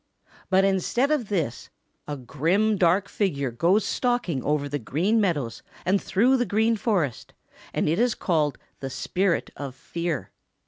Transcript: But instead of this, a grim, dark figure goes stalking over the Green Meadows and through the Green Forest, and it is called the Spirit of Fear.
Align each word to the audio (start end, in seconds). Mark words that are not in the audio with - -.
But 0.49 0.65
instead 0.65 1.11
of 1.11 1.29
this, 1.29 1.69
a 2.07 2.17
grim, 2.17 2.75
dark 2.75 3.07
figure 3.07 3.51
goes 3.51 3.85
stalking 3.85 4.41
over 4.41 4.67
the 4.67 4.79
Green 4.79 5.21
Meadows 5.21 5.61
and 5.85 6.01
through 6.01 6.37
the 6.37 6.43
Green 6.47 6.75
Forest, 6.75 7.33
and 7.71 7.87
it 7.87 7.99
is 7.99 8.15
called 8.15 8.57
the 8.79 8.89
Spirit 8.89 9.51
of 9.55 9.75
Fear. 9.75 10.31